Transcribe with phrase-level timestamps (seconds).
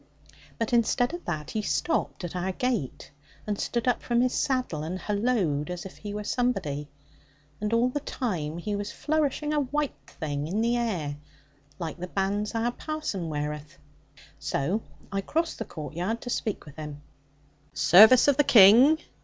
[0.57, 3.11] But instead of that, he stopped at our gate,
[3.45, 6.87] and stood up from his saddle, and halloed as if he were somebody;
[7.61, 11.17] and all the time he was flourishing a white thing in the air,
[11.77, 13.77] like the bands our parson weareth.
[14.39, 17.03] So I crossed the court yard to speak with him.
[17.71, 18.97] 'Service of the King!'